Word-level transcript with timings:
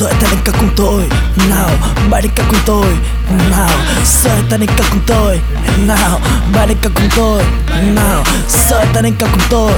Sợi 0.00 0.12
ta 0.20 0.28
đến 0.30 0.40
cả 0.44 0.52
cùng 0.60 0.68
tôi. 0.76 1.02
Nào 1.50 1.70
bài 2.10 2.22
đến 2.22 2.30
cả 2.36 2.44
cùng 2.50 2.60
tôi. 2.66 2.86
Nào 3.50 3.70
Sợi 4.04 4.42
ta 4.50 4.56
đến 4.56 4.70
cả 4.76 4.84
cùng 4.90 5.00
tôi. 5.06 5.38
Nào 5.86 6.20
bài 6.54 6.66
đến 6.66 6.76
cả 6.82 6.88
cùng 6.94 7.08
tôi. 7.16 7.42
Nào 7.94 8.24
ta 8.94 9.00
đến 9.00 9.14
cao 9.18 9.28
cùng 9.32 9.42
tôi. 9.50 9.72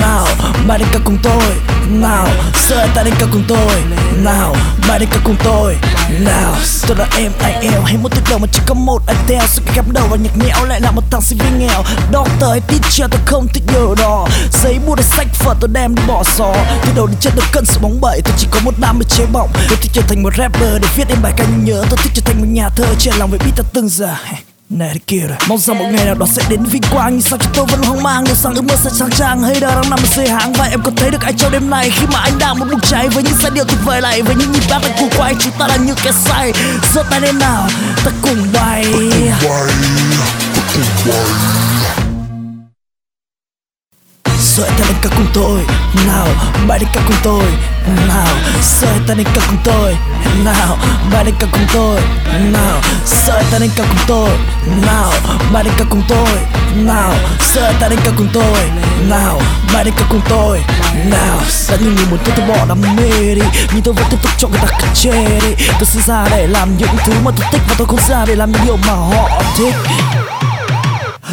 Nào 0.00 0.26
Bạn 0.66 0.80
đến 0.80 0.88
cao 0.92 1.00
cùng 1.04 1.18
tôi. 1.22 1.54
Nào 1.88 2.28
sợ 2.54 2.86
ta 2.94 3.02
đến 3.02 3.14
cao 3.18 3.28
cùng 3.32 3.44
tôi. 3.48 3.82
Nào 4.24 4.56
Bạn 4.88 5.00
đến 5.00 5.08
cao 5.12 5.20
cùng 5.24 5.36
tôi. 5.44 5.76
Nào 6.20 6.54
Tôi 6.88 6.96
là 6.96 7.06
em 7.16 7.32
ai 7.42 7.52
eo. 7.52 7.82
Hay 7.82 7.96
một 7.96 8.08
từ 8.14 8.22
đầu 8.30 8.38
mà 8.38 8.46
chỉ 8.52 8.60
có 8.66 8.74
một 8.74 9.02
anh 9.06 9.16
theo 9.28 9.40
Sự 9.46 9.62
gặp 9.76 9.84
đầu 9.92 10.06
và 10.10 10.16
nhạc 10.16 10.36
nhẽo 10.36 10.64
lại 10.64 10.80
là 10.80 10.90
một 10.90 11.02
thằng 11.10 11.20
sinh 11.22 11.38
viên 11.38 11.58
nghèo. 11.58 11.82
Doctor, 12.12 12.40
tới 12.40 12.60
teacher 12.60 13.10
tôi 13.10 13.20
không 13.26 13.46
thích 13.54 13.62
nhờ 13.66 13.94
đó. 13.98 14.28
Giấy 14.52 14.78
bút 14.86 14.98
và 14.98 15.02
sách 15.02 15.26
vở 15.44 15.54
tôi 15.60 15.70
đem 15.72 15.94
đi 15.94 16.02
bỏ 16.08 16.22
xó 16.24 16.54
Từ 16.82 16.92
đầu 16.96 17.06
đến 17.06 17.16
chân 17.20 17.32
tôi 17.36 17.46
cân 17.52 17.64
sự 17.64 17.78
bóng 17.80 18.00
bẩy. 18.00 18.20
Tôi 18.24 18.34
chỉ 18.38 18.46
có 18.50 18.60
một 18.64 18.74
đam 18.80 18.98
mê 18.98 19.04
chế 19.08 19.24
bọng 19.32 19.50
Tôi 19.68 19.78
thích 19.82 19.90
trở 19.94 20.02
thành 20.02 20.22
một 20.22 20.32
rapper 20.38 20.82
để 20.82 20.88
viết 20.96 21.08
em 21.08 21.18
bài 21.22 21.32
ca 21.36 21.44
nhớ 21.64 21.84
Tôi 21.90 21.98
thích 22.02 22.12
trở 22.14 22.22
thành 22.24 22.40
một 22.40 22.46
nhà 22.48 22.68
thơ. 22.68 22.84
Chia 22.98 23.10
lòng 23.18 23.30
về 23.30 23.38
beat 23.38 23.56
ta 23.56 23.62
từng 23.72 23.88
giờ 23.88 24.14
này 24.78 24.90
thế 24.92 25.00
kia 25.06 25.20
rồi 25.20 25.36
Mong 25.48 25.58
rằng 25.58 25.78
một 25.78 25.84
ngày 25.92 26.04
nào 26.04 26.14
đó 26.14 26.26
sẽ 26.26 26.42
đến 26.48 26.64
vinh 26.64 26.82
quang 26.92 27.12
Nhưng 27.12 27.22
sao 27.22 27.38
cho 27.38 27.50
tôi 27.54 27.66
vẫn 27.66 27.82
hoang 27.82 28.02
mang 28.02 28.24
Điều 28.24 28.34
rằng 28.34 28.54
ước 28.54 28.64
mơ 28.64 28.74
sẽ 28.76 28.90
trang 28.98 29.10
trang. 29.10 29.42
Hay 29.42 29.60
đang 29.60 29.90
nằm 29.90 29.98
dưới 30.16 30.28
háng 30.28 30.52
Và 30.52 30.64
em 30.64 30.82
có 30.84 30.90
thấy 30.96 31.10
được 31.10 31.22
ai 31.22 31.32
trong 31.32 31.52
đêm 31.52 31.70
này 31.70 31.90
Khi 31.90 32.06
mà 32.12 32.18
anh 32.18 32.38
đang 32.38 32.58
một 32.58 32.66
bụng 32.70 32.80
cháy 32.80 33.08
Với 33.08 33.22
những 33.22 33.34
giai 33.42 33.50
điệu 33.50 33.64
tuyệt 33.64 33.78
vời 33.84 34.00
lại 34.00 34.22
Với 34.22 34.34
những 34.34 34.52
nhịp 34.52 34.62
bác 34.70 34.82
lại 34.82 34.92
cù 35.00 35.08
quay 35.18 35.34
Chúng 35.40 35.52
ta 35.58 35.66
là 35.66 35.76
như 35.76 35.94
kẻ 36.04 36.12
say. 36.12 36.52
Giơ 36.94 37.02
tay 37.10 37.20
lên 37.20 37.38
nào 37.38 37.68
Ta 38.04 38.10
cùng 38.22 38.46
bay. 38.52 38.84
Sợi 44.38 44.70
ta 44.78 44.84
đến 44.88 44.96
ca 45.02 45.08
cùng 45.16 45.26
tôi 45.34 45.60
Nào 46.06 46.28
Bạn 46.68 46.80
đến 46.80 46.88
ca 46.94 47.00
cùng 47.06 47.16
tôi 47.22 47.44
Nào. 48.08 48.26
Sợi 48.62 48.98
ta 49.08 49.14
đến 49.14 49.26
ca 49.34 49.46
cùng 49.48 49.58
tôi 49.64 49.94
Nào 50.44 50.78
Bạn 51.12 51.26
đến 51.26 51.34
ca 51.40 51.46
cùng 51.52 51.66
tôi 51.74 52.00
Nào. 52.52 52.80
Sợi 53.04 53.31
ta 53.52 53.58
đến 53.58 53.70
cao 53.76 53.86
cùng 53.88 54.04
tôi. 54.06 54.30
Nào 54.86 55.12
Bạn 55.52 55.64
đến 55.64 55.74
cao 55.76 55.86
cùng 55.90 56.02
tôi. 56.08 56.28
Nào, 56.76 57.14
sợ 57.40 57.72
ta 57.80 57.88
đến 57.88 57.98
cao 58.04 58.14
cùng 58.16 58.28
tôi. 58.32 58.58
Nào 59.08 59.40
Bạn 59.74 59.84
đến 59.84 59.94
cao 59.96 60.06
cùng 60.10 60.20
tôi. 60.28 60.60
Nào 61.10 61.38
Đã 61.70 61.76
nhiều 61.80 61.92
người 61.96 62.06
muốn 62.10 62.18
tôi 62.24 62.34
từ 62.36 62.42
bỏ 62.48 62.66
đam 62.68 62.96
mê 62.96 63.34
đi. 63.34 63.42
Nhưng 63.72 63.82
tôi 63.82 63.94
vẫn 63.94 64.04
tiếp 64.10 64.16
tục 64.22 64.32
cho 64.38 64.48
người 64.48 64.58
ta 64.58 64.66
cắt 64.66 64.88
chê 64.94 65.40
đi. 65.40 65.64
Tôi 65.72 65.84
sinh 65.84 66.02
ra 66.06 66.24
để 66.30 66.46
làm 66.46 66.76
những 66.78 66.96
thứ 67.04 67.12
mà 67.24 67.30
tôi 67.36 67.48
thích 67.52 67.62
Và 67.68 67.74
tôi 67.78 67.86
không 67.86 68.00
ra 68.08 68.24
để 68.26 68.34
làm 68.34 68.52
những 68.52 68.62
điều 68.64 68.76
mà 68.76 68.92
họ 68.92 69.42
thích. 69.56 69.74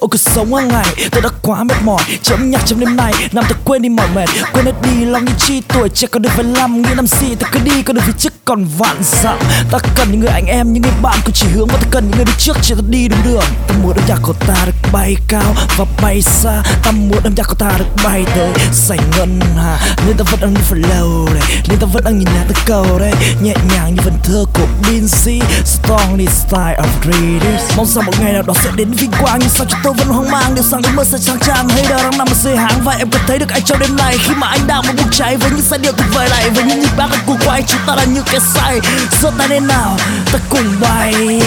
Ôi 0.00 0.08
cuộc 0.10 0.18
sống 0.18 0.54
hàng 0.54 0.68
ngày, 0.68 0.86
tôi 1.10 1.22
đã 1.22 1.28
quá 1.42 1.64
mệt 1.64 1.74
mỏi. 1.84 2.02
Chấm 2.22 2.50
nhạc 2.50 2.66
trong 2.66 2.80
đêm 2.80 2.96
nay, 2.96 3.12
làm 3.32 3.44
tôi 3.48 3.58
quên 3.64 3.82
đi 3.82 3.88
mỏi 3.88 4.08
mệt. 4.14 4.28
Quên 4.52 4.64
hết 4.64 4.72
đi, 4.82 5.04
lòng 5.04 5.24
như 5.24 5.32
chi 5.38 5.62
tuổi 5.68 5.88
trẻ 5.88 6.06
còn 6.10 6.22
được 6.22 6.30
vài 6.36 6.46
năm 6.46 6.82
Nghĩ 6.82 6.88
năm 6.96 7.06
gì 7.06 7.34
ta 7.34 7.48
cứ 7.52 7.60
đi 7.64 7.82
con 7.82 7.96
đường 7.96 8.04
phía 8.06 8.12
trước 8.18 8.32
còn 8.44 8.64
vạn 8.78 8.96
dặm. 9.02 9.38
Ta 9.70 9.78
cần 9.96 10.08
những 10.10 10.20
người 10.20 10.30
anh 10.30 10.46
em, 10.46 10.72
những 10.72 10.82
người 10.82 10.92
bạn 11.02 11.18
cùng 11.24 11.32
chỉ 11.34 11.46
hướng 11.54 11.66
Và 11.66 11.76
ta 11.76 11.86
cần 11.90 12.04
những 12.08 12.16
người 12.16 12.24
đi 12.24 12.32
trước 12.38 12.56
chỉ 12.62 12.74
ta 12.74 12.80
đi 12.88 13.08
đúng 13.08 13.18
đường. 13.24 13.44
Ta 13.68 13.74
muốn 13.82 13.96
âm 13.96 14.04
nhạc 14.08 14.18
của 14.22 14.32
ta 14.32 14.64
được 14.66 14.92
bay 14.92 15.16
cao 15.28 15.54
và 15.76 15.84
bay 16.02 16.22
xa. 16.22 16.62
Ta 16.82 16.90
muốn 16.90 17.22
âm 17.24 17.34
nhạc 17.36 17.48
của 17.48 17.54
ta 17.54 17.72
được 17.78 18.04
bay 18.04 18.24
tới 18.34 18.50
giải 18.72 18.98
ngân 19.16 19.40
hà. 19.56 19.78
Nên 20.06 20.16
ta 20.16 20.24
vẫn 20.30 20.40
đang 20.40 20.54
đi 20.54 20.60
flow 20.70 21.26
đây 21.34 21.42
Nên 21.68 21.78
ta 21.78 21.86
vẫn 21.92 22.04
đang 22.04 22.18
nhìn 22.18 22.28
nhạc 22.34 22.44
từ 22.48 22.54
cầu 22.66 22.98
đây. 22.98 23.12
Nhẹ 23.42 23.54
nhàng 23.74 23.94
như 23.94 24.02
vần 24.04 24.14
thơ 24.24 24.44
của 24.54 24.66
Binzy 24.82 25.40
Strongly 25.64 26.26
style 26.26 26.78
of 26.78 27.12
readers 27.12 27.76
Mong 27.76 27.86
rằng 27.86 28.06
một 28.06 28.12
ngày 28.20 28.32
nào 28.32 28.42
đó 28.42 28.54
sẽ 28.64 28.70
đến 28.76 28.90
vinh 28.90 29.10
quang 29.20 29.38
Nhưng 29.40 29.48
sao 29.48 29.66
cho 29.70 29.78
tôi 29.84 29.89
vẫn 29.92 30.08
hoang 30.08 30.30
mang, 30.30 30.54
Điều 30.54 30.64
rằng 30.64 30.82
ước 30.82 30.90
mơ 30.94 31.04
sẽ 31.04 31.18
trang 31.18 31.38
trang 31.38 31.68
Hay 31.68 31.84
đó 31.90 31.96
đang 32.02 32.18
nằm 32.18 32.28
ở 32.28 32.34
dưới 32.34 32.56
háng 32.56 32.80
Và 32.84 32.92
em 32.92 33.10
có 33.10 33.18
thấy 33.26 33.38
được 33.38 33.48
anh 33.48 33.62
trong 33.64 33.78
đêm 33.78 33.96
này 33.96 34.18
Khi 34.18 34.34
mà 34.34 34.46
anh 34.46 34.60
đang 34.66 34.82
một 34.86 34.92
bụng 34.96 35.10
cháy 35.10 35.36
Với 35.36 35.50
những 35.50 35.64
giai 35.70 35.78
điệu 35.78 35.92
tuyệt 35.92 36.06
vời 36.14 36.28
lại 36.28 36.50
Với 36.50 36.64
những 36.64 36.80
nhịp 36.80 36.96
bác 36.96 37.08
cuồng 37.26 37.38
quay 37.46 37.62
Chúng 37.66 37.80
ta 37.86 37.94
là 37.94 38.04
những 38.04 38.24
kẻ 38.32 38.38
say 38.54 38.80
giơ 39.22 39.30
tay 39.38 39.48
lên 39.48 39.66
nào, 39.66 39.96
Ta 40.32 40.38
cùng 40.48 40.80
bay. 40.80 41.40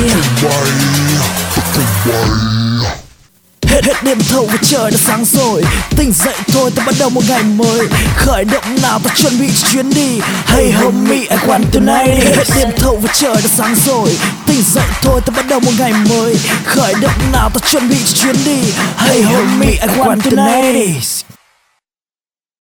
Thâu 4.33 4.45
và 4.45 4.58
trời 4.61 4.92
đã 4.92 4.98
sáng 4.98 5.26
rồi. 5.26 5.64
Tỉnh 5.98 6.11
dậy 6.11 6.33
thôi, 6.48 6.71
ta 6.76 6.83
bắt 6.86 6.95
đầu 6.99 7.10
một 7.10 7.21
ngày 7.30 7.44
mới. 7.44 7.88
Khởi 8.16 8.44
động 8.44 8.64
nào 8.82 8.99
ta 8.99 9.14
chuẩn 9.16 9.39
bị 9.39 9.48
cho 9.55 9.67
chuyến 9.71 9.89
đi. 9.89 10.20
Hey, 10.45 10.71
homie, 10.71 11.20
I 11.20 11.38
want 11.48 11.64
tonight. 11.71 12.36
Hết 12.38 12.43
đêm 12.55 12.70
thâu 12.77 12.99
và 13.04 13.14
trời 13.14 13.36
đã 13.36 13.49
sáng 13.58 13.76
rồi. 13.86 14.17
Tỉnh 14.48 14.64
dậy 14.73 14.88
thôi, 15.02 15.22
ta 15.26 15.33
bắt 15.36 15.45
đầu 15.49 15.60
một 15.60 15.72
ngày 15.80 15.93
mới. 16.10 16.36
Khởi 16.66 16.93
động 17.02 17.32
nào 17.32 17.49
ta 17.49 17.60
chuẩn 17.70 17.89
bị 17.89 17.98
cho 18.05 18.23
chuyến 18.23 18.36
đi. 18.45 18.72
Hey, 18.98 19.22
homie, 19.22 19.72
I 19.72 19.88
want 19.88 20.22
tonight. 20.22 21.33